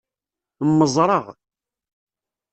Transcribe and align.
Mmeẓreɣ. 0.67 1.25